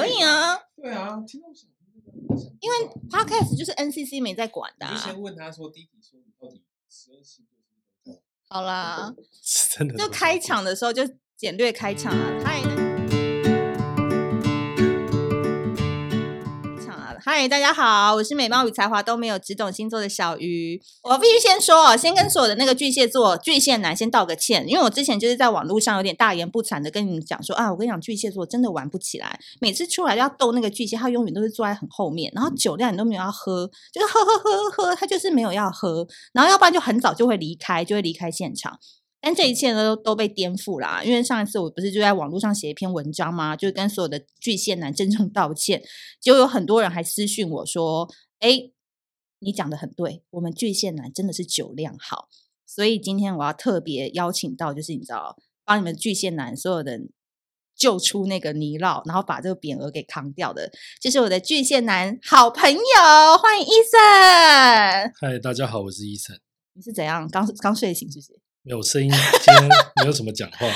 [0.00, 0.56] 可以啊。
[0.76, 1.72] 对啊，听到什么？
[2.60, 2.76] 因为
[3.10, 4.92] Podcast 就是 NCC 没在管的、啊。
[4.92, 7.44] 你先问他说：“弟弟说你到底十二星
[8.04, 9.14] 座好啦，
[9.70, 9.96] 真的。
[9.96, 11.02] 就开场的时候就
[11.36, 12.93] 简略开场啊，嗨。
[17.26, 20.78] 嗨，大家好，我是美貌与才华都没有，只懂星座的小鱼。
[21.02, 38.78] 我必须先说，先跟所有的那个巨蟹座、巨蟹男先道个歉，因为我之前就是在网络上有点大言不惭的跟你们讲说啊，我跟你讲，巨蟹座真的玩不起来，每次出来要逗那个巨蟹，他永远都是坐在很后面，然后酒量你都没有要喝，就是喝喝喝喝，他就是没有要喝，然后要不然就很早就会离开，就会离开现场。
[39.24, 43.56] 但这一切呢都被颠覆了，因为上一次我不是就在网络上写一篇文章吗？
[43.56, 45.82] 就是跟所有的巨蟹男真正道歉，
[46.20, 48.06] 结果有很多人还私讯我说
[48.40, 48.70] ：“哎，
[49.38, 52.28] 你讲的很对，我们巨蟹男真的是酒量好。”
[52.68, 55.34] 所以今天我要特别邀请到，就是你知道，
[55.64, 57.08] 帮你们巨蟹男所有人
[57.74, 65.12] 救出那个泥淖，然后把这个匾额给扛掉的，就是我的巨蟹男好朋友，欢迎 Eason。
[65.18, 66.40] 嗨，大家好，我是 Eason。
[66.74, 67.26] 你是怎样？
[67.30, 68.43] 刚刚睡醒是不是？
[68.64, 69.68] 没有声音，今天
[70.00, 70.66] 没有什么讲话。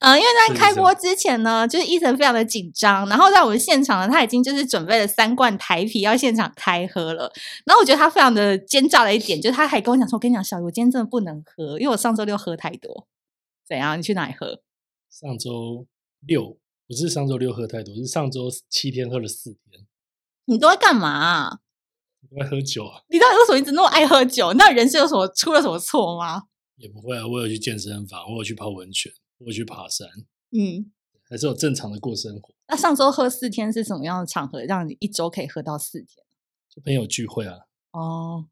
[0.00, 7.32] 嗯， 因为在开播之前呢，就是 Eason 非常的紧张，然后在我们现场呢，他已经就是准备了三罐台啤要现场开喝了。
[7.64, 13.06] 然后我觉得他非常的奸诈的一点，就是他还跟我讲说：“我跟你讲，小鱼，我今天真的不能喝，因为我上周六喝太多。”
[13.68, 13.96] 怎样？
[13.96, 14.60] 你去哪里喝？
[15.08, 15.86] 上周
[16.26, 16.56] 六
[16.88, 19.86] 不是上周六喝太多，是上周七天喝了四天。
[20.46, 21.58] 你都在干嘛啊？
[22.22, 23.02] 我都在喝酒啊！
[23.08, 24.52] 你到底为什么一直那么爱喝酒？
[24.54, 26.44] 那人生有什么出了什么错吗？
[26.80, 30.08] 也不会啊，我有去健身房，我有去泡温泉，我有去爬山，
[30.50, 30.90] 嗯，
[31.28, 32.54] 还是有正常的过生活。
[32.68, 36.24] 那上周喝四天是什么样的场合，让你一周可以喝到四天？
[36.74, 37.58] 就朋友聚会啊。
[37.92, 38.46] 哦，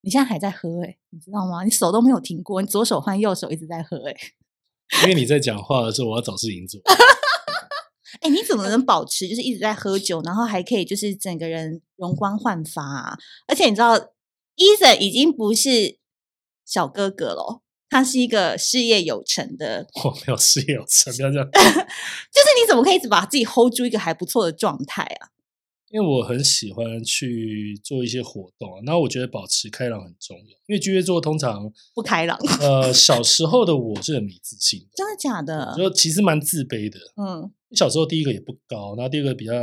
[0.00, 1.62] 你现在还在喝哎、欸，你知道吗？
[1.62, 4.32] 你手都没有停过，你左手换右手一直在喝哎、欸。
[5.04, 6.80] 因为你在讲话的时候，我要找事情做。
[8.20, 13.18] 哎、欸，你怎么 能保持就是一直在喝酒，然后还可以就是整个人容光焕发啊？
[13.46, 13.96] 而且你知道
[14.56, 15.97] ，Eason 已经不是。
[16.68, 19.88] 小哥哥喽，他是一个事业有成的。
[20.04, 21.48] 我没有事业有成，不要这样。
[21.50, 21.64] 就是
[22.60, 25.32] 你怎么可以一直把自己 hold 住一个还不错的状态啊？
[25.88, 30.44] 因为我很喜欢去做一些活动啊，那我觉得保持开朗很重要。
[30.66, 32.38] 因为巨蟹座通常不开朗。
[32.60, 35.74] 呃，小时候的我是很没自信，真的假的？
[35.74, 36.98] 就其实蛮自卑的。
[37.16, 39.54] 嗯，小时候第一个也不高，然后第二个比较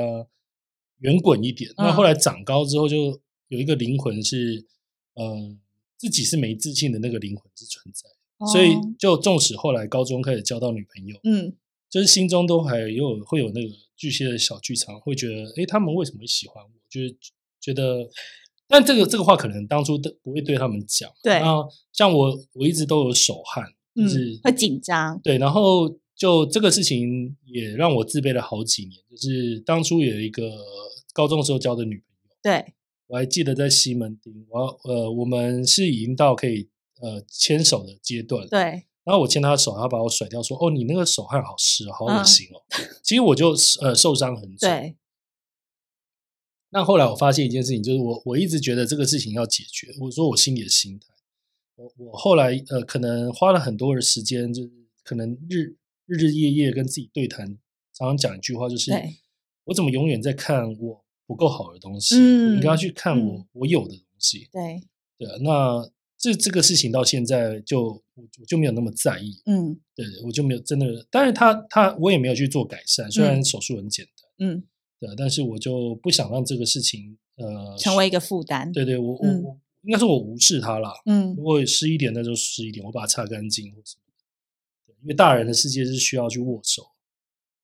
[1.02, 1.72] 圆滚一点。
[1.78, 4.66] 那、嗯、后来长高之后，就有一个灵魂是
[5.14, 5.56] 呃。
[6.06, 8.08] 自己是没自信的那个灵魂是存在，
[8.38, 11.52] 哦、所以就纵使后来高中开始交到女朋友，嗯，
[11.90, 16.70] 就是心中都还有会有那个巨蟹的小剧场，会觉得，诶，他们为什么会喜欢我？
[16.88, 17.18] 就是
[17.60, 18.08] 觉得，
[18.68, 21.34] 但这个这个话可能当初都不会对他们讲，对。
[21.34, 23.66] 然后像我，我一直都有手汗，
[23.96, 25.40] 就是、嗯、会紧张，对。
[25.40, 30.52] 然后就这个事情也让我自卑了好几年，就是当初有一个
[31.14, 32.74] 高中的时候交的女朋友，对。
[33.08, 36.70] 我还记得在西门町，我呃，我们是已经到可以
[37.02, 38.86] 呃牵手的阶段，对。
[39.04, 42.64] 然后我牵他的手，他把我甩掉，说：“哦，你那个手汗好湿，好恶心哦。
[42.80, 44.68] 嗯”其实我就呃受伤很重。
[44.68, 44.96] 对。
[46.72, 49.94] 那后来我发现一件事情，就是我我一直觉得这个事情要解决。
[50.02, 51.06] 我说我心里的心态，
[51.76, 54.72] 我我后来呃可能花了很多的时间，就是
[55.04, 55.78] 可能日
[56.08, 57.46] 日日夜夜跟自己对谈，
[57.94, 58.92] 常常讲一句话，就是
[59.66, 61.05] 我怎么永远在看我。
[61.26, 64.48] 不够好的东西，嗯、你应该要去看我、嗯、我有的东西。
[64.52, 64.82] 对
[65.18, 69.42] 对，那这这个事情到现在就我就没有那么在意。
[69.46, 74.50] 嗯，对，我就没有真的，但是他他我也没有去做改善，虽然手术很简单。
[74.50, 74.64] 嗯，
[75.00, 78.72] 对，但是我就不想让这个事情呃成为一个负担。
[78.72, 80.92] 对对，我、嗯、我应该说我无视他了。
[81.06, 83.72] 嗯，如果湿一点那就湿一点，我把它擦干净。
[84.86, 86.88] 对，因为大人的世界是需要去握手。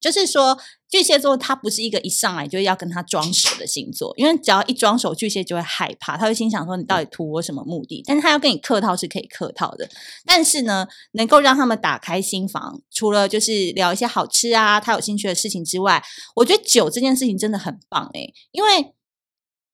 [0.01, 0.57] 就是说，
[0.89, 9.87] 巨蟹座他不是一个一上来就要跟他装熟的星座，因为只要一装熟，巨蟹就会害怕，他会心想说：“你到底图我什么目的？”但是他要跟你客套是可以客套的，
[10.25, 16.03] 但是呢，能够让他们打开心房，除了就是聊一些好吃啊，他有兴趣的事情之外，
[16.35, 18.95] 我觉得酒这件事情真的很棒诶、因为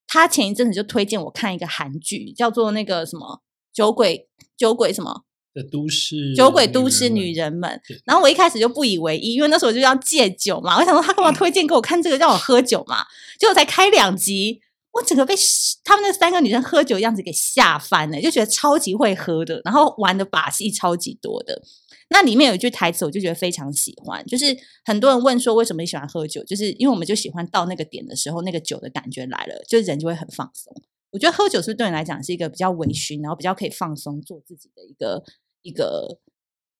[0.07, 3.41] 他前一阵子就推荐我看一个韩剧，叫做那个什么
[3.75, 4.27] 《酒鬼
[4.57, 5.23] 酒鬼什么》。
[5.63, 13.05] 都市酒鬼都市女人们，然后我一开始就不以为意，因为那时候我就要戒酒嘛，我想说他干嘛推荐给我看这个，让我喝酒嘛？
[13.39, 14.61] 结果才开两集，
[14.93, 15.35] 我整个被
[15.83, 21.61] 他们那三个女生喝酒样子给吓翻了，就觉得超级会喝的，然后玩的把戏超级多的。
[22.09, 24.45] 那里面有一句台词，我就觉得非常喜欢，就是
[24.85, 30.73] 很多人问说为什么你喜欢喝酒，就是因为我们就喜欢到那个点的时候，那个酒的感觉来了，就人就会很放松。
[31.11, 35.23] 我觉得喝酒是是对你来讲是一个比较微醺，然后比较可以放松做自己的一个。
[35.61, 36.19] 一个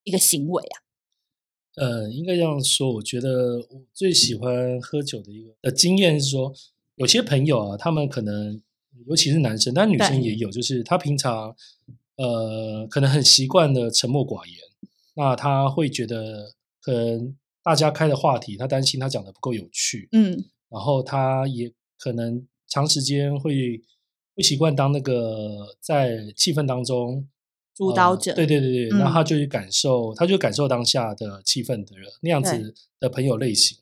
[0.03, 0.75] 一个行为啊，
[1.75, 6.53] 呃，应该这样说，我觉得我最喜欢喝酒的一个呃经验是说，
[6.95, 8.62] 有些朋友啊，他们可能
[9.06, 11.56] 尤其是男生，但女生也有，就是他平常
[12.15, 14.57] 呃可能很习惯的沉默寡言，
[15.15, 23.81] 那他会觉得可能大家开的话题，他担心他讲的不够有趣，嗯，然后他也可能长时间会
[24.33, 27.27] 不习惯当那个在气氛当中。
[27.77, 33.77] 主导者，呃、对对对对，然后他就去感受，嗯、他就感受当下的气氛的人，那样子的朋友类型。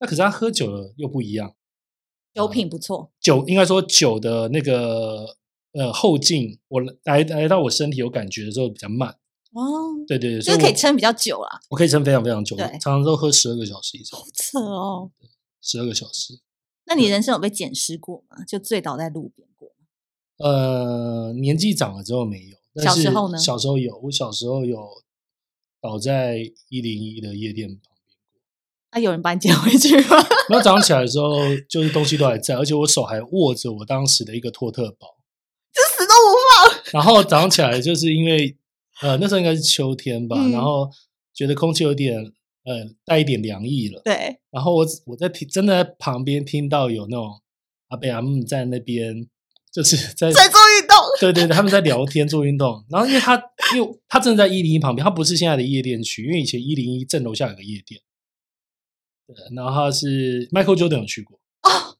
[0.00, 1.54] 那可是他喝酒了又不一样，
[2.34, 5.36] 酒品不错，酒应该说酒的那个
[5.72, 9.10] 呃后劲，我来来到我身体有感觉的时候比较慢。
[9.52, 9.62] 哦，
[10.08, 11.60] 对对对，就是可以撑比较久啊。
[11.68, 14.18] 我可以撑非常非常久，对常常都喝十二个小时以上。
[14.18, 15.10] 好扯哦，
[15.60, 16.40] 十二个小时。
[16.86, 18.42] 那你人生有被捡尸过吗？
[18.48, 19.70] 就醉倒在路边过？
[20.38, 22.56] 呃，年纪长了之后没有。
[22.82, 23.38] 小时候呢？
[23.38, 24.88] 小时候有，我小时候有
[25.80, 26.38] 倒在
[26.68, 28.34] 一零一的夜店旁边过。
[28.90, 30.16] 啊，有人把你捡回去吗？
[30.50, 31.38] 然后早上起来的时候，
[31.68, 35.16] 就是东西都还在，而且我手还握着我当时的一个托特包，
[35.72, 36.34] 就死都不
[36.72, 36.92] 放。
[36.92, 38.56] 然后早上起来，就是因为
[39.02, 40.90] 呃那时候应该是秋天吧，嗯、然后
[41.32, 42.18] 觉得空气有点
[42.64, 44.02] 呃带一点凉意了。
[44.04, 44.40] 对。
[44.50, 47.40] 然后我我在听，真的在旁边听到有那种
[47.88, 49.28] 阿贝阿姆在那边。
[49.74, 52.84] 就是在在做运动， 对对对，他们在聊天做运动。
[52.88, 53.34] 然后因为他
[53.74, 58.00] 因为他正在一零一旁边，他不是现在的夜店区，因为以前一零一正楼下有个夜店。
[59.26, 61.96] 对，然后他是 Michael Jordan 有去过哦，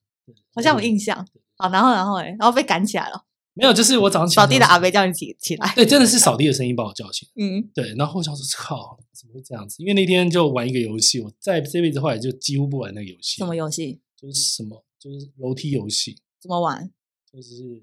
[0.54, 1.26] 好像有印象。
[1.56, 3.24] 好，然后然后哎，然后被赶起来了。
[3.54, 5.72] 没有，就是我早上起来扫地的阿伯叫你起起来。
[5.74, 7.28] 对，真的是扫地的声音把我叫醒。
[7.36, 7.94] 嗯，对。
[7.96, 9.76] 然后我想说，靠，怎么会这样子？
[9.80, 13.38] 因为那天就玩一个游戏，我在这辈子后来就几乎不玩那个游戏。
[13.38, 14.00] 什么游戏？
[14.16, 14.84] 就是什么？
[14.98, 16.18] 就是楼梯游戏。
[16.40, 16.90] 怎么玩？
[17.34, 17.82] 就是，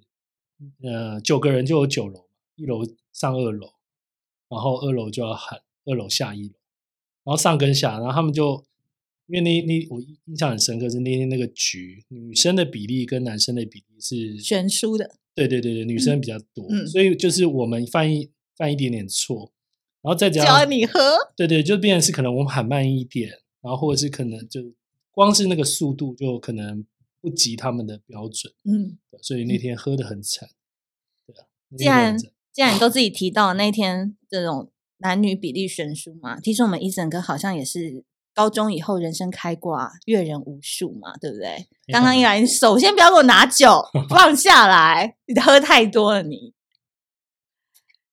[0.81, 2.25] 呃，九个人就有九楼，
[2.55, 3.73] 一楼上二楼，
[4.47, 6.53] 然后二楼就要喊二楼下一楼，
[7.25, 8.65] 然后上跟下，然后他们就
[9.27, 19.51] 因为那那我印象很深刻是那天那个局女生的比例跟男生的比例是悬殊的，对对对对，女生比较多，嗯、所以就是我们犯一犯一点点错，
[20.01, 20.97] 然后再加教你喝，
[21.35, 24.71] 对对，就变成是可能我们喊慢一点，然后或者是可能就
[25.11, 26.85] 光是那个速度就可能。
[27.21, 30.49] 不及他们的标准，嗯，所以那天喝的很惨，
[31.27, 31.45] 对啊。
[31.77, 32.17] 既然
[32.51, 38.03] 既然你都自己提到那天这种男女比例悬殊嘛，听说我们 Eason 哥好像也是
[38.33, 41.67] 高中以后人生开挂，阅人无数嘛，对不对？
[41.93, 46.23] 刚刚一来，你首先不要给我拿酒， 放下来，你喝太多了。
[46.23, 46.53] 你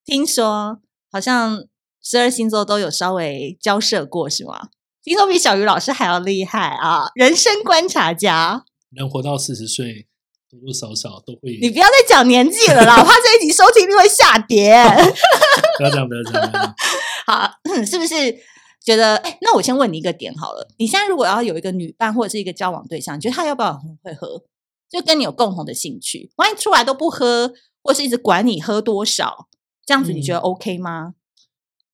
[0.04, 1.66] 听说好像
[2.02, 4.68] 十二星座都有稍微交涉过是吗？
[5.02, 8.66] 听说比小鱼老师还要厉害啊，人生观察家。
[8.96, 10.06] 能活到四十岁，
[10.48, 11.58] 多多少少都会。
[11.60, 14.74] 你不要再讲年纪了啦，我怕这一集收听率会下跌。
[15.78, 16.74] 不要这样，不要这样。
[17.26, 17.50] 好，
[17.84, 18.16] 是不是
[18.82, 19.16] 觉得？
[19.18, 20.68] 哎，那我先问你一个点好了。
[20.78, 24.44] 你现在如果要有一个女伴或者是一个交往对象，你觉得他要不要很会喝？
[24.88, 27.52] 就跟你有共同的兴趣，万一出来都不喝，
[27.82, 29.48] 或是一直管你喝多少，
[29.84, 31.08] 这样子你觉得 OK 吗？
[31.08, 31.14] 嗯、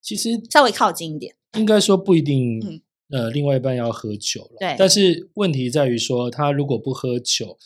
[0.00, 2.83] 其实稍微靠近一点，应该说不一定。
[3.08, 3.24] 嗯。
[3.24, 4.76] 呃，另外一半要喝酒了，对。
[4.78, 7.58] 但是问题在于说，他如果不喝酒，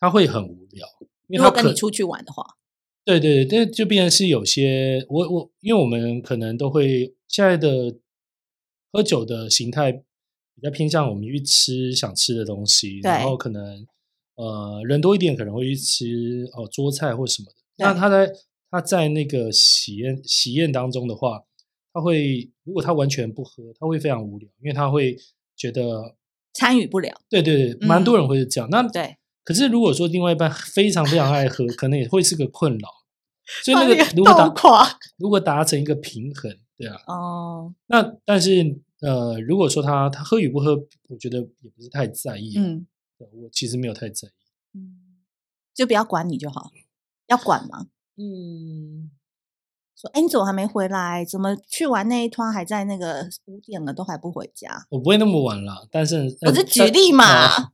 [0.00, 0.86] 他会很无聊。
[1.28, 2.56] 因为他跟你出去玩的话，
[3.04, 7.96] 对对对，但就变成是有些我我，因为我们可能都会现在的
[8.92, 13.84] 喝酒的形态比较偏向我们去吃想吃的东西，然后可能
[14.36, 17.56] 呃人多一点可能会去吃哦桌菜或什么的。
[17.78, 18.32] 那他在
[18.70, 21.42] 他在那个喜宴喜宴当中的话。
[21.96, 25.16] 他会，如果他完全不喝，他会非常无聊，因为他会
[25.56, 26.14] 觉得
[26.52, 27.18] 参与不了。
[27.30, 28.68] 对对对，蛮多人会是这样。
[28.68, 32.88] 嗯、那对，可是如果说另外一半非常非常爱喝，可能也会是个困扰。
[33.64, 37.00] 所以那个如果达如果达成一个平衡，对啊。
[37.06, 37.74] 哦。
[37.86, 40.76] 那但是呃，如果说他他喝与不喝，
[41.08, 42.58] 我觉得也不是太在意。
[42.58, 42.86] 嗯。
[43.18, 44.78] 我其实没有太在意。
[44.78, 44.98] 嗯。
[45.74, 46.70] 就不要管你就好。
[47.28, 47.86] 要管吗？
[48.18, 49.10] 嗯。
[49.98, 51.24] 说，哎，你怎么还没回来？
[51.24, 54.86] 怎么去玩那一趟还在那个五点了，都还不回家？
[54.90, 57.24] 我不会那么晚了，但是我是举例嘛。
[57.46, 57.72] 呃、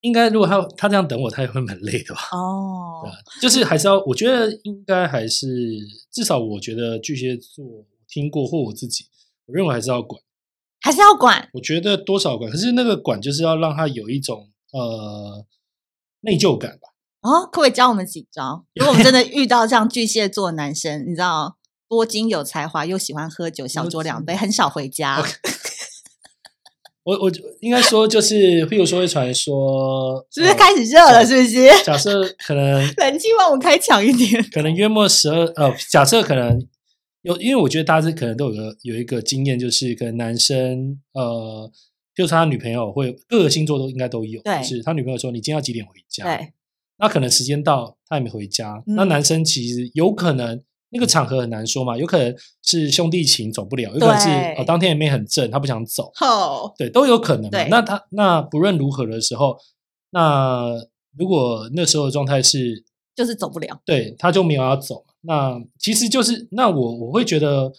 [0.00, 2.22] 应该如果他他这样等我，他也会蛮累的吧？
[2.32, 5.46] 哦，对，就是还是要，我觉得应该还是
[6.10, 7.64] 至少，我觉得巨蟹座
[8.08, 9.04] 听过或我自己，
[9.46, 10.20] 我认为还是要管，
[10.80, 11.48] 还是要管。
[11.52, 15.46] 我觉得多少管，可是那个管就是要让他有一种呃
[16.22, 16.87] 内疚感吧。
[17.20, 18.64] 哦，可不可以教我们几招？
[18.74, 21.56] 如果我们真的遇到这样巨蟹座男生，你知道，
[21.88, 25.22] 多金有才华又喜欢喝酒，小酌两杯，很少回家。
[27.04, 31.24] 我我应该说就是，譬如说会传说， 是不是开始热了？
[31.24, 31.66] 是不是？
[31.82, 34.44] 假设可能 冷气帮我开强一点。
[34.52, 36.62] 可能约莫十二呃，假设可能
[37.22, 41.72] 有，因为我觉得大家是可能都有个有一个经验，就是跟男生呃，
[42.14, 46.24] 就是他女朋友会各个星座都应该都有，对就是他女朋友说你今天要几点回家？
[46.24, 46.52] 对，
[46.98, 59.56] 那可能时间到他还没回家，嗯那男生其实有可能那个场合很难说嘛，有可能是兄弟情走不了，有可能是当天也没很正，他不想走，哦，对，都有可能那他那不论如何的时候，
[60.10, 60.74] 那
[61.16, 62.84] 如果那时候的状态是。
[63.18, 63.82] 就是走不了。
[63.84, 65.04] 对，他就没有要走。
[65.22, 67.72] 那其实就是，那我我会觉得，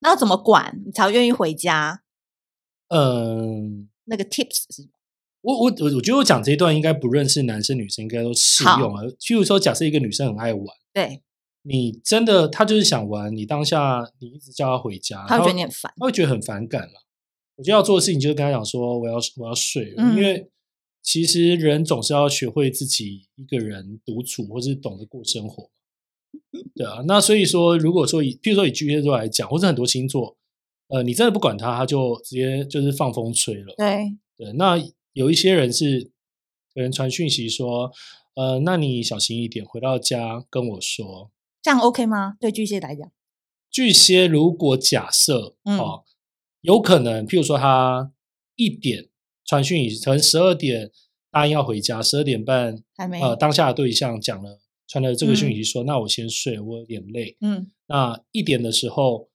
[0.00, 2.02] 那要怎么管你才愿意回家？
[2.88, 4.88] 嗯，那个 tips 是
[5.44, 9.04] 我我我我觉得我讲这一段应该不论是男生女生应该都适用啊。
[9.20, 11.20] 譬如说，假设一个女生很爱玩，对，
[11.62, 17.04] 你真的她就是想玩，你当下你一直叫她回家，她会觉得你很烦，她会觉得很反感了。
[17.56, 20.50] 我觉得要做的事情就是跟她讲说，我要我要睡因为。
[21.06, 25.68] 其实人总是要学会自己一个人独处，或是懂得过生活，
[26.74, 27.04] 对啊。
[27.06, 30.34] 那所以说，如果说以，譬如说以巨蟹座来讲，或者很多星座，
[30.88, 33.74] 呃，你真的不管他，他就直接就是放风吹了。
[33.76, 34.50] 对对。
[34.54, 34.78] 那
[35.14, 36.10] 有一些人是
[36.74, 37.90] 可能传讯息说，
[38.34, 41.30] 呃，那你小心一点，回到家跟我说，
[41.62, 42.36] 这样 OK 吗？
[42.38, 43.10] 对巨蟹来讲，
[43.70, 46.04] 巨蟹如果假设哦，
[46.60, 48.12] 有可能，譬如说他
[48.56, 49.08] 一点。
[49.46, 50.90] 传讯可能十二点
[51.30, 57.36] 答应要回家，十二点半还没呃，当下的对象讲了传了这个讯息说，那我先睡，我有点累。
[57.42, 59.28] 嗯，那一点的时候，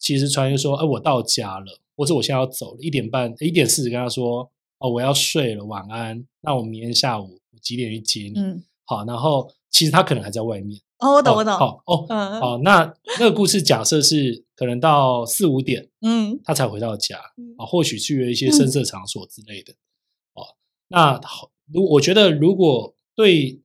[0.00, 2.80] 其实传就说，哎、呃，我到家了，或者我现在要走了。
[2.80, 4.50] 一点半，一点四十跟他说，
[4.82, 6.26] 哦，我要睡了，晚安。
[6.40, 8.32] 那我明天下午几点去接你？
[8.36, 10.80] 嗯，好，然后其实他可能还在外面。
[10.98, 11.56] 哦，我懂，我懂。
[11.56, 17.16] 好，哦，嗯，好，那那个故事假设是可能到四五点，嗯，他才回到家
[17.58, 19.72] 啊，或许去了一些声色场所之类的。
[20.34, 20.42] 哦，
[20.88, 21.20] 那
[21.72, 23.62] 如我觉得，如果对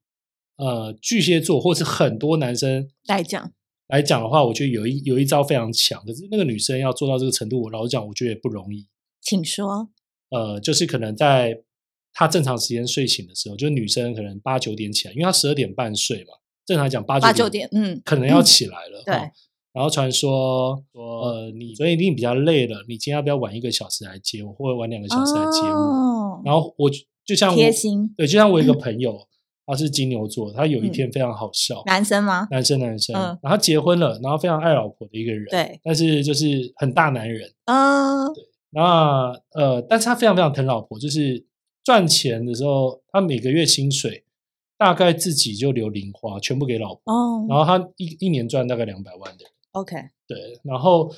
[0.57, 3.51] 呃巨蟹座或是很多男生来讲
[3.87, 8.87] 来讲的话，我觉得有一有一招非常强，可是那个女生要做到这个程度，我老实讲，我觉得也不容易。
[9.19, 9.89] 请说。
[10.29, 11.61] 呃，就是可能在
[12.13, 16.33] 她正常时间睡醒的时候，就是女生可能八九点起来，因为她十二点半睡嘛。
[16.65, 19.01] 正常讲八八九点，嗯，可能要起来了。
[19.05, 19.13] 对，
[19.71, 26.41] 然后传说说，呃，你所以一定比较累了，你今天要不要晚一个小时来接我，或者晚两个小时来接我？
[26.43, 26.89] 然后我
[27.25, 29.17] 就像贴心，对，就像我一个朋友，
[29.65, 32.47] 他是金牛座，他有一天非常好笑，男生吗？
[32.51, 38.43] 男生，男生，然后他结婚了，然后非常爱老婆的一个人，对，但是就是很大男人，嗯，对，
[38.77, 41.45] 那呃，但是他非常非常疼老婆，就是
[41.83, 44.23] 赚钱的时候，他每个月薪水。
[44.79, 47.11] 大概自己就留零花，全部给老婆。
[47.11, 49.43] 哦，然后他一一年赚大概两百万的。
[49.71, 49.95] OK，
[50.27, 51.11] 对，然后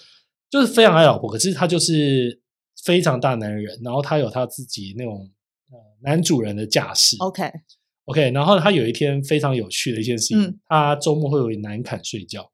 [0.49, 2.39] 就是非常爱老婆，可是他就是
[2.85, 5.29] 非常大男人，然后他有他自己那种
[5.71, 7.17] 呃男主人的架势。
[7.19, 12.49] OK，OK，然后他有一天非常有趣的一件事情，嗯、他周末会回南崁睡觉，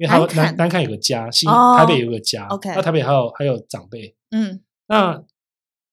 [0.00, 2.46] 因为他南南崁有个家，新台北有个家。
[2.46, 4.16] OK，那台北还有还有长辈。
[4.30, 5.22] 嗯，那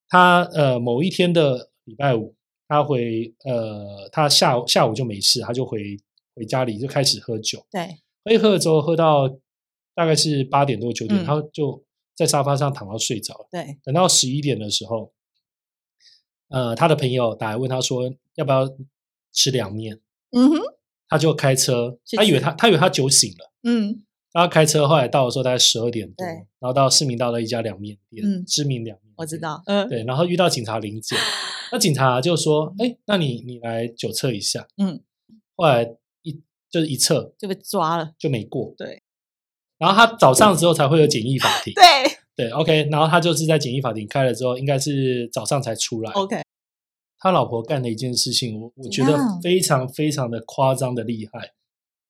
[0.07, 2.33] 他呃某一天的礼拜五。
[2.69, 5.97] 他回呃，他下午下午就没事，他就回
[6.35, 7.65] 回家里就开始喝酒。
[7.71, 9.25] 对，喝一喝了之后，喝到
[9.95, 11.81] 大概是八点多九点，嗯，他就
[12.13, 13.47] 在沙发上躺到睡着了。
[13.49, 15.13] 对，等到十一点的时候，
[16.49, 18.69] 呃，他的朋友打来问他说要不要
[19.31, 20.01] 吃凉面。
[20.31, 20.57] 嗯哼，
[21.09, 23.51] 他就开车，他以为他他以为他酒醒了。
[23.63, 29.13] 嗯，然后开车后来到的时候大概十二点多，然后到市民道的一家凉面店，嗯，知名凉面。
[29.17, 31.17] 我知道，嗯，对，然后遇到警察临检，
[31.71, 35.01] 那警察就说：“哎，那你你来酒测一下。”嗯，
[35.55, 35.89] 后来
[36.21, 36.33] 一
[36.69, 38.73] 就是一测就被抓了，就没过。
[38.77, 39.01] 对，
[39.79, 41.73] 然后他早上之后才会有简易法庭。
[42.35, 46.11] 对对，OK，然后他就是在简易法庭开了之后，应该是早上才出来。
[46.11, 46.39] OK，
[47.19, 51.53] 他老婆干的一件事情，我我觉得非常非常的夸张的厉害，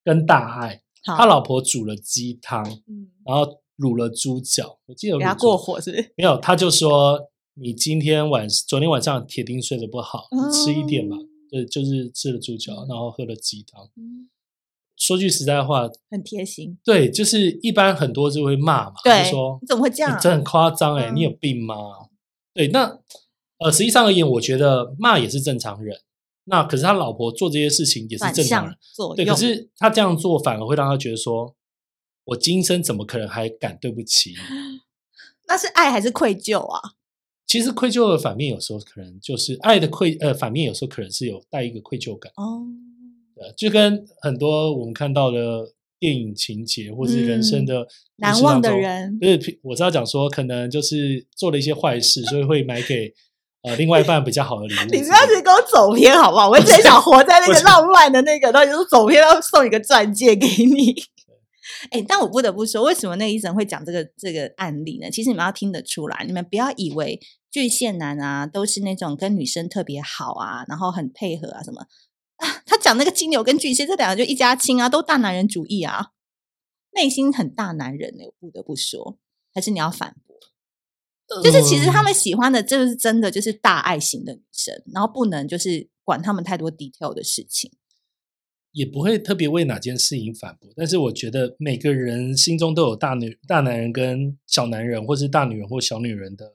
[0.04, 0.82] 跟大爱。
[1.04, 3.60] 他老婆煮了鸡汤，嗯，然后。
[3.78, 6.12] 卤了猪脚，我记得有给他过火是不是？
[6.16, 11.16] 没有，他就说你今天晚昨天晚上铁定睡得不好，嗯、你吃一点吧。
[11.48, 13.88] 对就是吃了猪脚，然后喝了鸡汤。
[13.94, 14.28] 嗯、
[14.96, 16.76] 说句实在话，很贴心。
[16.84, 20.18] 对，就是一般很多就会骂嘛，就说你怎么会这样？
[20.20, 21.76] 这很夸张哎、欸，嗯、你有病吗？
[22.52, 22.98] 对，那
[23.58, 26.00] 呃，实际上而言，我觉得骂也是正常人。
[26.44, 28.76] 那可是他老婆做这些事情也是正常人，
[29.16, 31.54] 对，可是他这样做反而会让他觉得说。
[32.28, 34.36] 我今生怎么可能还敢对不起你？
[35.48, 36.92] 那是爱还是愧疚啊？
[37.46, 42.66] 其实愧疚的反面有时候可能就是爱的愧呃反面有时候可能是有带一个愧疚感哦。
[43.36, 53.14] 呃，就跟很多我们看到的电影情节或是人生的、嗯、难忘的人，就是我知道讲说可能就是做了一些坏事，所以会买给
[53.62, 54.84] 呃另外一半比较好的礼物。
[54.90, 56.48] 你不要去给我走偏好不好？
[56.48, 60.94] 我最想活在那个 浪漫的那个，到底是走偏要送一个钻戒给你。
[61.90, 65.10] 哎，但我不得不说，为什么那个医生会讲这个这个案例呢？
[65.10, 71.82] 其实你们要听得出来，你们不要以为巨蟹男啊都是那种跟女生特别好啊，然后很配合啊什么
[72.36, 72.62] 啊。
[72.66, 76.08] 他讲那个金牛跟巨蟹这两个就一家亲啊，都大男人主义啊，
[76.92, 78.24] 内心很大男人呢。
[78.24, 79.18] 我不得不说，
[79.54, 80.27] 还是你要反驳？
[81.42, 87.70] 就是其实他们喜欢的，就是真的就是大爱型的女生，然后不能就是管他们太多 detail 的事情。
[88.72, 96.54] 也不会特别为哪件事情反驳，但是我觉得每个人心中都有大女大男人跟小男人，或是大女人或小女人的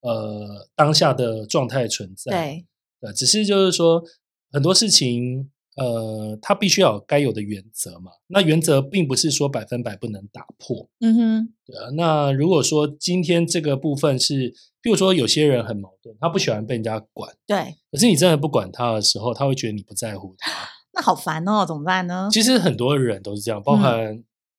[0.00, 2.32] 呃当下的状态存在。
[2.32, 2.66] 对，
[3.00, 4.02] 呃，只是就是说
[4.50, 8.12] 很多事情，呃，他必须要有该有的原则嘛。
[8.26, 10.88] 那原则并不是说百分百不能打破。
[11.00, 11.90] 嗯哼，对啊。
[11.96, 14.52] 那如果说今天这个部分是，
[14.82, 17.76] 比如说有些人很矛盾，他不喜欢被人家管，对。
[17.90, 20.50] 可是你真的不管他的时候，他会觉得你不在乎他。
[20.94, 22.28] 那好烦哦，怎么办呢？
[22.30, 24.12] 其实很多人都是这样，包含、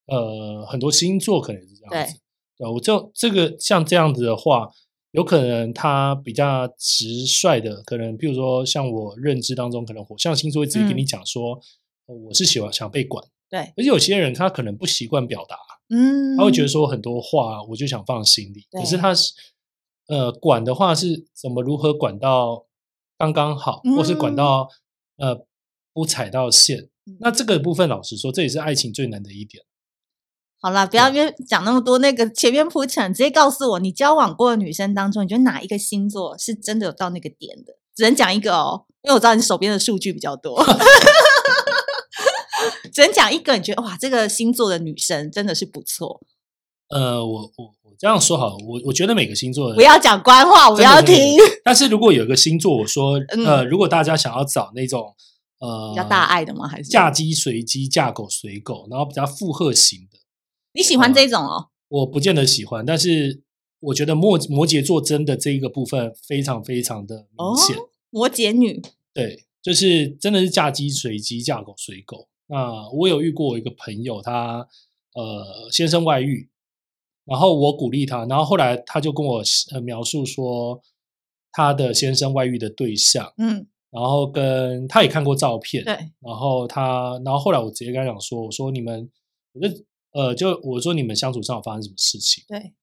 [0.08, 2.20] 嗯、呃很多星座可能也是这样子。
[2.58, 4.68] 对，我就这个像这样子的话，
[5.14, 11.60] 有可能他比较直率的，可能比如说像我认知当中，可能火象星座会直接跟你讲说、
[12.08, 13.26] 嗯，我是喜欢想被管。
[13.50, 15.56] 对，而且有些人他可能不习惯表达，
[15.90, 19.34] 嗯，他会觉得说很多话我就想放心里，可是他是
[20.08, 22.66] 呃管的话是怎么如何管到
[23.18, 24.68] 刚刚好，嗯、或是管到
[25.18, 25.46] 呃。
[25.96, 26.90] 不踩到线，
[27.20, 29.64] 那这个部分，老实说，这也是爱情最难的一点。
[30.64, 31.12] 好啦，不要
[31.46, 37.74] 讲那么多，那个前面铺陈，直接告诉我，你交往过的女生当中，你觉得哪一个星座是真的有到那个点的？
[37.94, 40.64] 只能讲一个哦，因为我知道你手边的数据比较多，
[42.94, 43.58] 只能讲一个。
[43.58, 46.22] 你觉得哇，这个星座的女生真的是不错。
[46.88, 51.36] 呃，我我我这样说好了，我我觉得每个星座的不要讲官话，我要听。
[51.66, 55.14] 但是如果有一个星座，我说呃，如果大家想要找那种。
[55.60, 56.68] 呃，比较大爱的吗？
[56.68, 60.20] 还是嫁鸡随鸡，嫁狗随狗，然后比较附和型的？
[60.74, 61.56] 你喜欢这种哦？
[61.56, 63.42] 呃，我不见得喜欢，但是
[63.80, 67.76] 我觉得摩摩羯座真的这一个部分非常非常的明显。
[67.78, 68.82] 哦，摩羯女，
[69.14, 72.28] 对，就是真的是嫁鸡随鸡，嫁狗随狗。
[72.48, 74.68] 那我有遇过我一个朋友，他
[75.14, 76.50] 呃先生外遇，
[77.26, 80.82] 然后我鼓励他，然后后来他就跟我呃描述说
[81.52, 83.68] 他的先生外遇的对象，嗯。
[83.92, 85.94] 然后跟他也看过照片，对。
[86.20, 89.08] 然后他，然后后来我直接跟他讲说：“我说你们，
[89.54, 89.68] 我就
[90.14, 92.74] 呃，就我说你们相处上有发生什么事情？”对，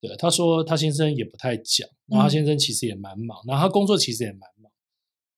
[0.00, 0.16] 对。
[0.16, 4.70] 他说他先生也不太讲，然后他先生其实也蛮忙，嗯、然后他工作其实也蛮忙。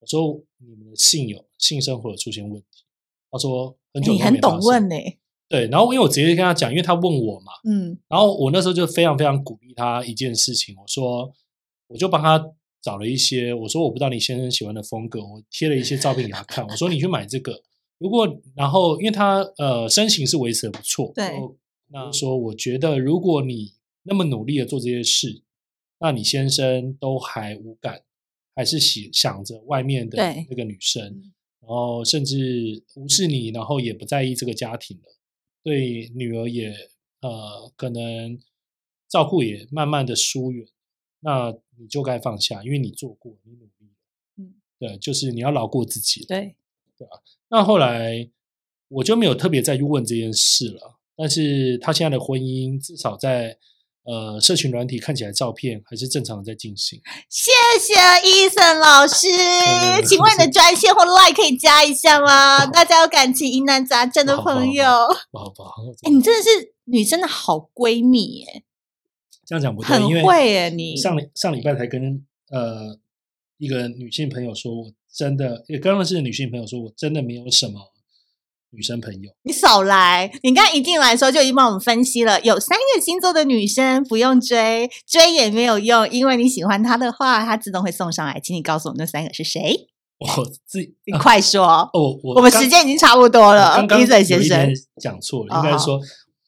[0.00, 2.85] 我说你们的性有性生活有出现问题？
[3.30, 4.18] 他说很久没。
[4.18, 4.96] 你很懂问呢。
[5.48, 7.98] 对，然后因为我直接跟他讲，因为他问我嘛，嗯。
[8.09, 11.32] 然后我那时候就非常非常鼓励他一件事情，我说
[11.88, 12.52] 我就帮他。
[12.82, 16.64] 找了一些，我说我不知道你先生喜欢的风格，我贴了一些照片给他看。
[16.64, 17.61] 我说你去买这个，
[17.98, 21.40] 如果然后因为他呃身形是维持的不错，对，
[21.88, 25.42] 那说我觉得如果你那么努力的做这些事，
[25.98, 28.02] 那你先生都还无感，
[28.54, 30.16] 还是想想着外面的
[30.48, 31.02] 那个女生，
[31.61, 35.04] 然后甚至无视你，然后也不在意这个家庭了，
[35.62, 36.74] 对女儿也
[37.22, 38.38] 呃可能
[39.09, 40.66] 照顾也慢慢的疏远。
[41.20, 43.94] 那你就该放下，因为你做过，你努力了，
[44.37, 46.54] 嗯，对，就是你要饶过自己了，对，
[46.96, 47.20] 对吧？
[47.48, 48.28] 那后来
[48.88, 50.98] 我就没有特别再去问这件事了。
[51.16, 53.56] 但是他现在的婚姻，至少在
[54.04, 57.00] 呃社群软体看起来，照片还是正常的在进行。
[57.30, 59.26] 谢谢 Eason 老师，
[60.06, 62.66] 请问你的专线或 Line 可以加一下吗？
[62.66, 64.85] 大家有感情疑难杂症的朋友，
[65.30, 68.62] 不好不好，哎，你真的是女生的好闺蜜耶。
[69.46, 72.98] 这样讲不对，很会耶，你上上礼拜才跟呃
[73.56, 77.81] 一个女性朋友说，我真的也刚刚是女性朋友说，我真的没有什么
[78.70, 79.31] 女生朋友。
[79.44, 80.31] 你少来！
[80.42, 88.38] 你刚一进来的时候就已经帮我们分析了，有三个星座的女生不用追，追也没有用，因为你喜欢她的话，她自动会送上来。
[88.38, 89.88] 请你告诉我们那三个是谁？
[90.20, 91.90] 我自己，你快说哦！
[92.22, 95.98] 我我们时间已经差不多了，刚刚先生讲错了，应该说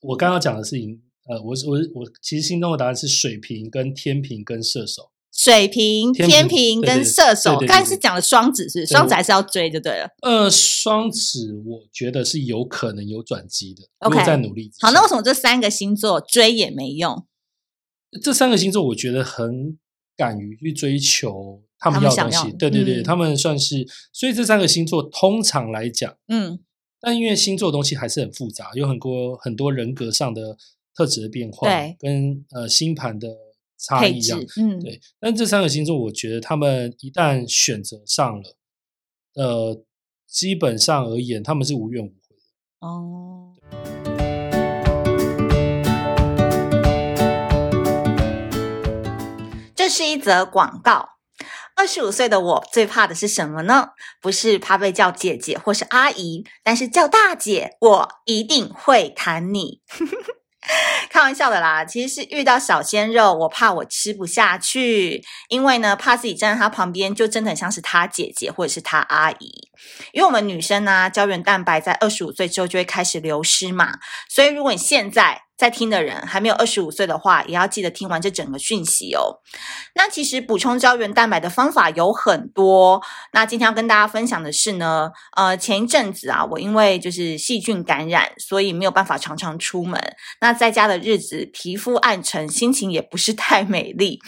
[0.03, 1.01] 我刚刚讲的事情。
[1.29, 5.11] 呃，我我我其实心中的答案是水瓶跟天秤跟射手。
[5.39, 10.09] 水瓶、天平跟射手，刚才是讲了双子，是双子还是要追就对了。
[10.23, 14.73] 呃，双子我觉得是有可能有转机的，OK，在努力。
[14.81, 17.25] 好，那为什么这三个星座追也没用？
[18.21, 19.79] 这三个星座我觉得很
[20.17, 23.87] 敢于去追求他们要的东西，对对对、嗯，他们算是。
[24.13, 26.59] 所以这三个星座通常来讲，嗯，
[27.01, 30.59] 但因为星座的东西还是很复杂，有很多很多人格上的。
[30.97, 33.29] 特质的变化，对，跟呃星盘的
[33.79, 34.41] 差异一样。
[34.61, 35.01] 嗯，对。
[35.21, 38.57] 但这三个星座，我觉得他们一旦选择上了，
[39.35, 39.83] 呃，
[40.27, 42.87] 基本上而言，他们是无怨无悔的。
[42.87, 43.55] 哦。
[49.75, 51.11] 这是一则广告。
[51.75, 53.91] 二十五岁的我最怕的是什么呢？
[54.21, 59.81] 不是怕被叫姐姐或是阿姨，但是叫大姐，我一定会砍你。
[61.09, 69.71] 开玩笑的啦，其实是遇到小鲜肉，我怕我吃不下去，因为呢，怕自己站在他旁边，就真的很像是他姐姐或者是他阿姨。
[70.13, 79.43] 因为我们女生呢、啊，胶原蛋白在二十五岁之后就会开始流失嘛，所以如果你现在在听的人还没有二十五岁的话，也要记得听完这整个讯息哦。
[79.97, 83.03] 那其实补充胶原蛋白的方法有很多。
[83.33, 90.01] 那今天要跟大家分享的是呢，呃，前一阵子啊，我因为就是细菌感染，所以没有办法常常出门。
[90.41, 94.21] 那在家的日子，皮肤暗沉，心情也不是太美丽。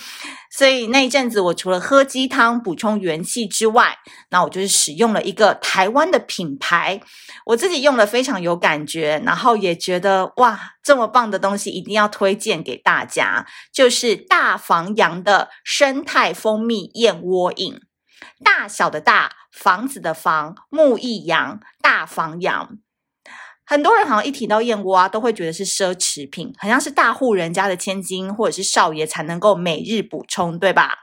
[0.51, 3.97] 所以那一阵子，我除了喝鸡汤补充元气之外，
[4.31, 7.01] 那我就是使用了一个台湾的品牌，
[7.47, 17.81] 我自己用了非常有感觉，然后也觉得哇，这么棒的东西一定要推荐给大家，就是大房阳的生态蜂蜜燕窝饮，
[18.45, 22.79] 大小的大，房子的房，木易阳，大房阳。
[23.71, 30.99] 很多人好像一提到燕窝啊，都会觉得是奢侈品，好像是大户人家的千金或者是少爷才能够每日补充，对吧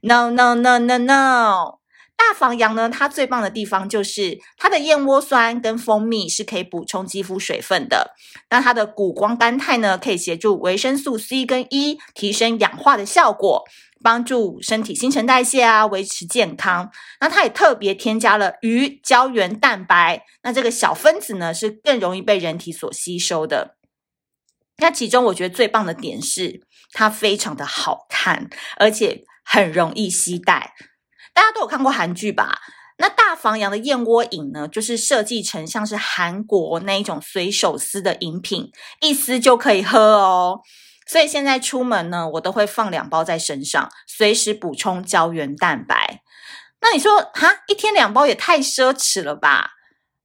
[0.00, 1.78] ？No No No No No，
[2.16, 8.14] 大房阳呢，它最棒的地方就是它的燕窝酸跟蜂蜜是可以补充肌肤水分的，
[8.48, 13.64] 那它的谷胱甘肽呢，可以协助维生素 C 跟 E 提升氧化的效果。
[14.02, 16.90] 帮助身体新陈代谢啊，维持健康。
[17.20, 23.76] 那它也特别添加了鱼胶原蛋白，那这个小分子呢是更容易被人体所吸收的。
[24.78, 30.74] 那其中我觉得最棒的点是它非常的好看，而且很容易携带。
[31.34, 32.58] 大家都有看过韩剧吧？
[33.00, 40.60] 那大房阳的燕窝饮呢，就是设计成像是韩国那一种随手撕的饮品，一撕就可以喝哦。
[41.08, 46.22] 所以现在出门呢，我都会放两包在身上，随时补充胶原蛋白。
[46.82, 49.70] 那你说，哈，一天两包也太奢侈了吧？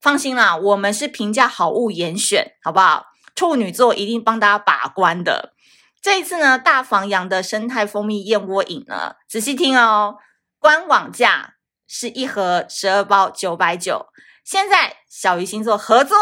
[0.02, 3.06] 放心啦，我们是平价好物严选，好不好？
[3.34, 5.54] 处女座一定帮大家把关的。
[6.02, 10.18] 这一次呢，大房阳的生态蜂蜜燕窝饮呢，仔细听哦，
[10.60, 11.54] 官网价
[11.88, 14.08] 是一盒十二包九百九，
[14.44, 16.18] 现在小鱼星座合作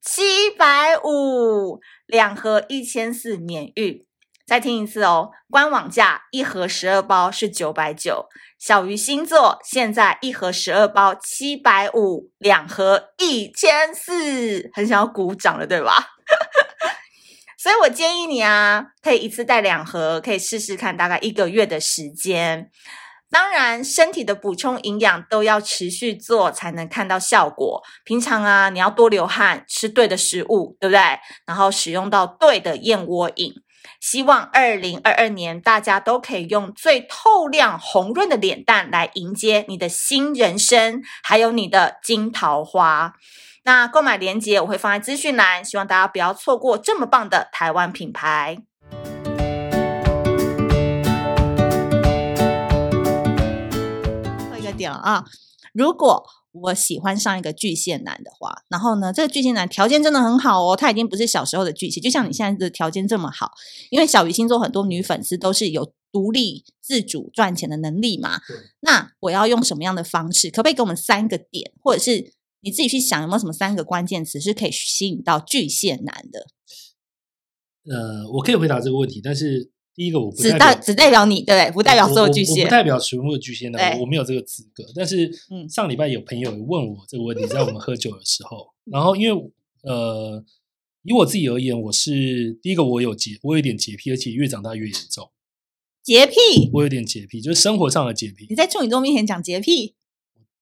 [0.00, 1.80] 七百五。
[2.08, 4.04] 两盒一千四免运，
[4.46, 5.30] 再听一次哦。
[5.50, 8.26] 官网价一盒十二包是九百九，
[8.58, 16.16] 小鱼星座现在一盒十二包七百五，两盒一千四，很想要鼓掌了，对吧？
[17.58, 22.70] 所以我建议你啊，可以一次带两盒，可以试试看，大概一个月的时间。
[23.30, 27.82] 当然，身体的补充营养都要持续做，才能看到效果。
[28.04, 31.00] 平常啊，你要多流汗，吃对的食物，对不对？
[31.44, 33.52] 然后使用到对的燕窝饮。
[34.00, 43.14] 希望二零二二年大家都可以用最透亮红润的脸蛋来迎接你的新人生，还有你的金桃花。
[43.64, 48.58] 那购买链接我会放在资讯栏，希望大家不要错过这么棒的台湾品牌。
[54.78, 55.24] 点了啊！
[55.74, 63.52] 如果我喜欢上一个巨蟹男的话，然后呢，这个巨蟹男条件真的很好哦，他已经不是小时候的巨蟹，就像你现在的条件这么好。
[63.90, 68.40] 因为小鱼星座很多女粉丝都是有独立自主赚钱的能力嘛。
[68.80, 70.48] 那我要用什么样的方式？
[70.50, 76.46] 可不可以给我们三个点，或者是你自己去想有没有什么三个关键词是可以吸引到巨蟹男的？
[77.94, 79.70] 呃，我可以回答这个问题，但是。
[79.98, 81.72] 第一个我不代只代只代表你对不对？
[81.72, 84.84] 不代表所有巨蟹，我，不代表全部的巨蟹男，我没有这个资格。
[84.94, 85.28] 但是
[85.68, 89.50] 上礼拜有朋友问我这个问题，在我们喝酒的时候，然后因为
[89.82, 90.44] 呃，
[91.02, 95.32] 以我自己而言，我是第一个，我有洁，我有点洁癖，而且越长大越严重。
[96.04, 96.36] 洁癖，
[96.72, 98.46] 我有点洁癖，就是生活上的洁癖。
[98.48, 99.96] 你在处女座面前讲洁癖，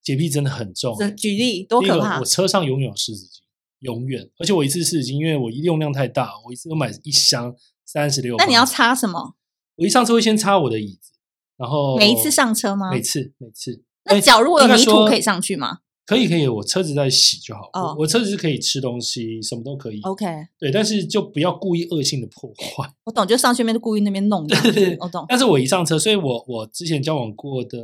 [0.02, 0.96] 洁癖真的很重。
[1.14, 2.20] 举例多可怕！
[2.20, 3.40] 我车上永远有湿纸巾，
[3.80, 7.54] 永远，而且我一次湿纸巾，因为我用量太大，我一次都买一箱。
[7.86, 8.36] 三十六。
[8.36, 9.36] 那你要擦什么？
[9.76, 11.12] 我一上车会先擦我的椅子，
[11.56, 12.90] 然后每一次上车吗？
[12.90, 13.82] 每次，每次。
[14.04, 15.78] 那脚如果有泥土可以上去吗？
[16.06, 16.46] 可以，可以。
[16.46, 17.68] 我车子在洗就好。
[17.72, 20.00] 哦，我车子是可以吃东西，什么都可以。
[20.02, 20.24] OK。
[20.58, 22.88] 对，但是就不要故意恶性的破坏。
[23.04, 24.46] 我懂，就上去面故意那边弄。
[24.46, 25.26] 对对对，我懂。
[25.28, 27.78] 但是我一上车，所以我我之前交往过的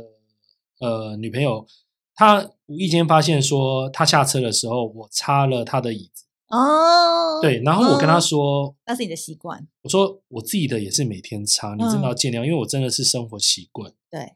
[0.79, 1.67] 呃女朋友，
[2.15, 6.22] 她无意间发现说，她下车的时候我擦了她的椅子。
[6.53, 9.67] 哦，对，然后我跟他说，那是你的习惯。
[9.81, 13.91] 我说我自己的也是每天擦，你真的要尽量，因为我真的是生活习惯。
[14.11, 14.33] 对，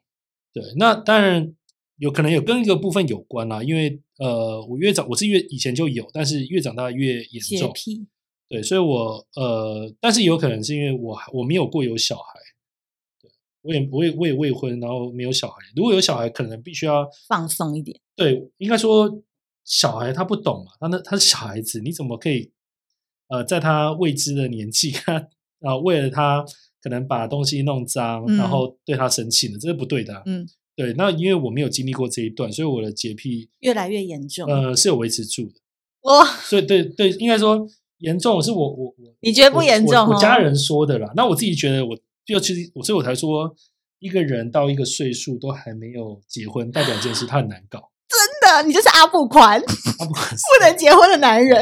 [0.52, 1.54] 对，那当然
[1.98, 7.72] 有可能有跟一个部分有关啦，因为呃，我越长我是越以前就有，但是越长大越严重。
[8.50, 12.40] 对，所以我呃，但是有可能是因为我我没有过有小孩，
[13.22, 13.30] 对，
[13.62, 15.58] 我也我也我也未婚，然后没有小孩。
[15.76, 18.00] 如果有小孩，可能必须要放松一点。
[18.16, 19.22] 对，应该说
[19.68, 22.52] 小孩他不懂嘛，他那他是小孩子，你怎么可以
[23.28, 25.28] 呃，在他未知的年纪，他
[25.62, 26.44] 啊为了他
[26.82, 29.60] 可能把东西弄脏，嗯、然后对他生气呢？
[29.60, 30.24] 这是不对的、啊。
[30.26, 30.94] 嗯，对。
[30.94, 34.50] 那因为我没有经历过这一段，所以我的洁癖越来越严重。
[34.50, 35.56] 呃，是有维持住的。
[36.04, 39.94] 哇，所以对对，应该说严重是我我我，你觉得不严重？
[39.96, 41.12] 我，我，我家人说的啦。
[41.16, 41.98] 那我自己觉得我。
[42.28, 43.56] 就其实我，所以我才说，
[44.00, 47.90] 一个人到一个岁数都还没有结婚，代表一件事，他很难搞。
[48.66, 49.60] 你就是阿布宽，
[50.00, 50.26] 阿布宽
[50.60, 51.62] 不能结婚的男人。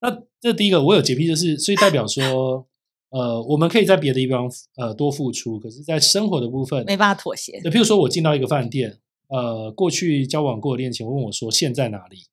[0.00, 2.66] 那这第一个，我有洁癖，就是所以代表说，
[3.10, 7.60] 呃，我们可以在别的地方呃多付出，可是，在生活的部分没办法妥协。
[7.62, 12.26] 对，譬如说我进到一个饭店，呃，过去交往过的恋情问我说线在哪里？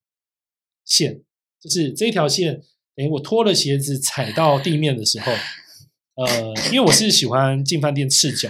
[0.85, 1.21] 线
[1.61, 2.61] 就是这条线，
[2.95, 5.31] 哎，我脱了鞋子踩到地面的时候。
[6.15, 8.49] 呃，因为我是喜欢进饭店赤脚。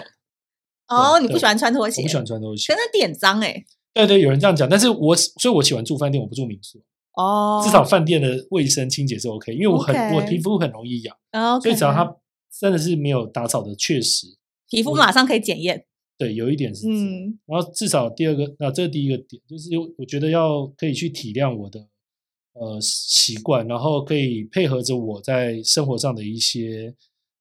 [0.88, 2.02] 哦，你不喜欢穿拖鞋？
[2.02, 3.64] 我不喜欢穿拖鞋，可是点脏哎。
[3.94, 6.82] 对对，有人这样讲，但是我所以，我喜欢住饭店，我不住民宿。
[7.16, 11.16] 哦，至少饭店的卫生清洁是 OK，因为我很我皮肤很容易痒，
[11.62, 12.16] 所以只要它
[12.60, 14.28] 真的是没有打扫的，确实
[14.70, 15.86] 皮肤马上可以检验。
[16.18, 16.88] 对，有一点是。
[16.88, 17.40] 嗯。
[17.46, 21.88] 然后至少第二个，那这是第一个点，就是我觉得要可以去体谅我的
[22.54, 26.94] 呃习惯，然后可以配合着我在生活上的一些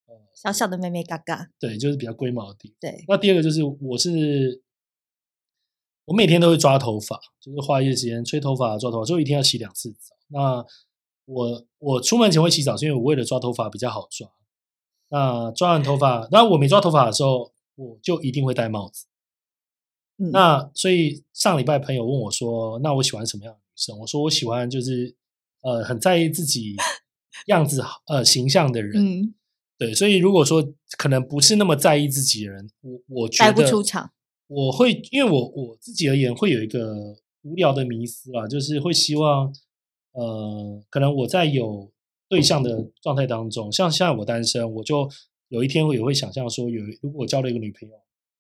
[0.07, 0.15] 呃。
[0.35, 2.77] 小小的妹妹嘎嘎，对，就是比较龟毛的地方。
[2.81, 4.63] 对，那第二个就是我是，
[6.09, 10.17] 我每天都会抓头发，就是花一些时间吹头发、抓头发，所以一天要洗两次澡。
[10.29, 10.65] 那
[11.27, 14.27] 我我出门前会洗澡，是因为我为了抓头发比较好抓。
[15.11, 19.05] 那抓完头发，那我没抓头发的时候，我就一定会戴帽子。
[20.17, 25.15] 嗯，那所以上礼拜朋友问我说：“那我喜欢什么样的女生？”我说：“我喜欢就是
[25.63, 26.75] 呃很在意自己
[27.47, 29.35] 样子呃形象的人。”嗯。
[29.77, 34.11] 对，所以如果说可能不是那么在意自己的人，我我觉得不出场，
[34.49, 39.53] 我会因为我我自己而言会有一个无聊的迷思啊，就是会希望
[40.13, 41.91] 呃，可能我在有
[42.29, 45.09] 对象的状态当中，像现在我单身，我就
[45.49, 47.95] 有一天我也会想象说，有如果我交了一个女朋友，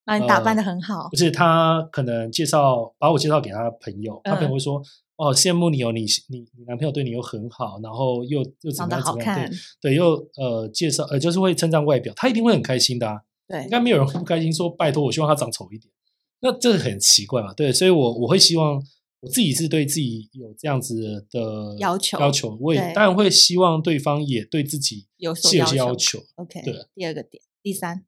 [0.04, 4.80] 把你打扮的很好，呃，不是他可能介绍把我介绍给他朋友，他朋友会说。
[4.80, 4.84] 嗯
[5.18, 9.34] 哦，羡慕你哦，你你你男朋友对你又很好，然后又又怎么样怎么样？
[9.34, 13.20] 对对，又呃介绍呃就是会称赞外表，他一定会很开心的啊。
[13.48, 15.92] 对，应该没有人会不开心说拜托，我希望他长丑一点。
[16.40, 17.52] 那这很奇怪嘛？
[17.54, 18.82] 对，所以我我会希望
[19.20, 25.76] 我自己是对自己有这样子的要求要求，我也当然会希望对方也对自己有所要求。
[25.76, 28.04] 要求 OK，对，第二个点，第三，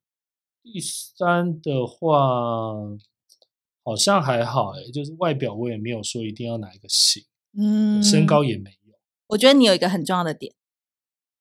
[0.62, 2.96] 第三的话。
[3.82, 7.24] 好像还好哎，就是外表我也没有说一定要哪一个型，
[7.58, 8.94] 嗯，身高也没有。
[9.28, 10.54] 我觉得你有一个很重要的点，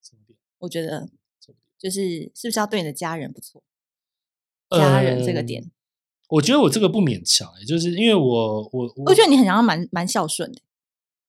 [0.02, 0.39] 什么点？
[0.60, 1.10] 我觉得
[1.78, 3.62] 就是是不是要对你的家人不错？
[4.69, 5.69] 家人这个点，呃，
[6.30, 10.62] 我觉得我这个不勉强哎，就是因为我我我，我觉得你很像蛮蛮孝顺的，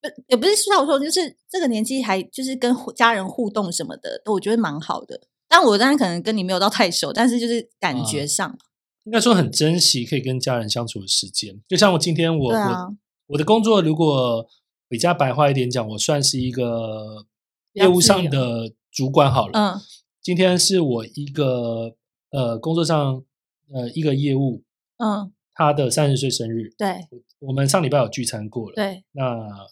[0.01, 5.21] 不也不是孝顺，就是这个年纪还就是跟家人互动什么的，我觉得蛮好的。
[5.49, 8.49] 但我当然可能跟你没有到太熟，但是就是感觉上。
[8.49, 8.57] 啊
[9.05, 12.97] 应该说很珍惜可以跟家人相处的时间，就像我今天我、啊、我
[13.29, 14.47] 我的工作，如果
[14.89, 17.27] 比较白话一点讲，我算是一个
[17.73, 19.59] 业务上的主管好了。
[19.59, 19.81] 嗯，
[20.21, 21.97] 今天是我一个
[22.31, 23.25] 呃工作上
[23.73, 24.63] 呃一个业务，
[25.03, 27.09] 嗯，他的三十岁生日，对，
[27.41, 29.05] 我们上礼拜有聚餐过了，对。
[29.13, 29.25] 那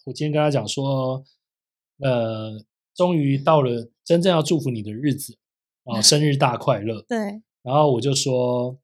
[0.06, 1.22] 我今天跟他讲说，
[2.00, 2.64] 呃，
[2.94, 5.36] 终于到了真正要祝福你的日子
[5.84, 7.18] 啊，生日大快乐，对。
[7.62, 8.78] 然后我就说。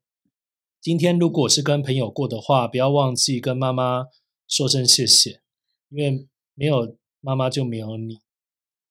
[0.85, 4.04] 今天如果是跟朋友过的话，不要忘记跟妈妈
[4.46, 5.40] 说声谢谢，
[5.88, 8.18] 因为没有妈妈就没有你。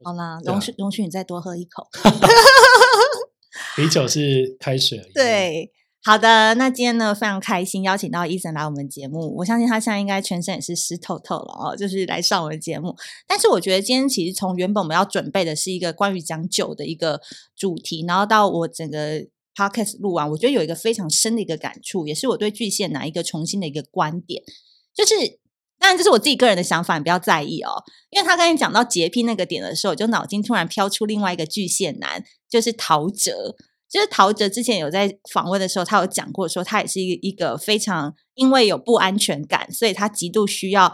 [0.03, 1.87] 好啦，容许容许你再多喝一口。
[3.77, 5.13] 啤酒是开水而已。
[5.13, 5.71] 对，
[6.05, 12.95] 好的，那今天呢非常开心邀请到伊森来我们节目，我相信他现在应该全身也是湿透透了哦，就是来上我们节目。
[13.25, 17.21] 但是我觉得今天其实从原本我们要准备的是一个关于讲酒的一个
[17.55, 19.25] 主题，然后到我整个。
[19.55, 24.41] Podcast 录完，我觉得有一个非常深的一个感触，也是我对巨蟹男一个重新的一个观点，
[24.95, 25.13] 就是
[25.77, 27.83] 当然这是我自己个人的想法，你不要在意哦。
[28.09, 33.55] 因为他刚才讲到洁癖那个点的时候，我就脑筋突然飘出另外一个巨蟹男，就是陶喆。
[33.93, 40.91] 就是陶喆之前有在访问的时候，他有讲过说，他也是一个一个非常因为有不安全感，所以他极度需要。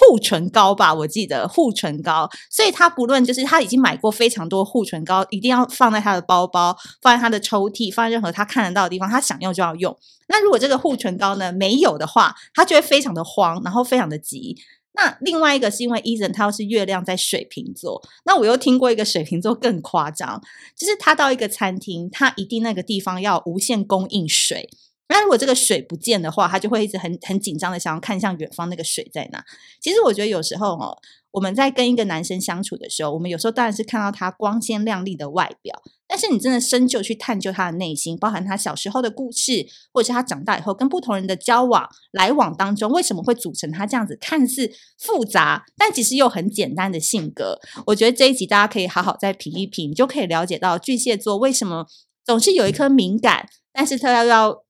[0.00, 9.98] 护唇膏吧，我记得护唇膏，所以他不论就是他已经买过非常多护唇膏，一定要放在他的包包，放在他的抽屉，放在任何他看得到的地方，他想用就要用。
[10.28, 14.56] 那如果这个护唇膏呢没有的话，他就会非常的慌，然后非常的急。
[14.98, 20.42] 那另外一个是因为 Eason 他又是月亮在水瓶座，那我又听过一个水瓶座更夸张，
[20.76, 24.68] 就是他到一个餐厅，他一定那个地方要无限供应水。
[25.10, 29.42] 那如果这个水不见的话，他就会一直很很紧张的想要看向远方那个水在哪。
[29.80, 30.98] 其实我觉得有时候哦，
[31.30, 47.60] 我们在跟一个男生相处的时候，我们有时候当然是看到他光鲜亮丽的外表，但是你真的深究去探究他的内心，包含他小时候的故事，或者是他长大以后跟不同人的交往来往当中，为什么会组成他这样子看似复杂，但其实又很简单的性格。
[47.86, 51.86] 我觉得这一集大家可以好好再品一品，你就可以了解到巨蟹座为什么
[52.24, 54.64] 总是有一颗敏感，但是他要要。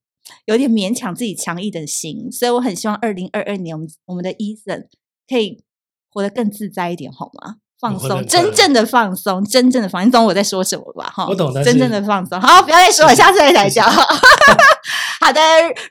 [0.45, 4.87] 有点勉强自己强硬的心，所以我很希望二零二二年我们我们的 Eason
[5.27, 5.65] 可以
[6.11, 7.57] 活得更自在一点，好吗？
[7.81, 10.09] 放松，真正的放松，真正的放松。
[10.09, 11.13] 你懂我在说什么吧？
[11.15, 11.53] 哈，我懂。
[11.63, 13.89] 真正的放松，好，不要再说了，下次再来讲。
[15.21, 15.41] 好的，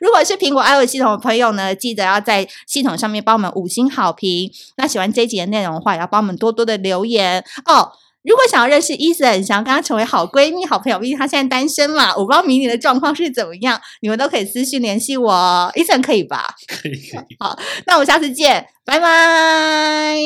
[0.00, 4.50] 如果是苹果 iOS 系统的朋友呢，记得要在系统上面帮我们五星好评。
[4.76, 7.92] 那喜欢这一集的内容的话，也要帮我们多多的留言哦。
[8.22, 16.54] 如果想要认识 Eason，想要跟他成为好闺蜜、好朋友，毕竟他现在单身嘛，我不知道明年的状况是怎么样，你们都可以私信联系我，Eason 可以吧？
[16.66, 17.36] 可以可以。
[17.38, 20.18] 好，那我们下次见，拜拜。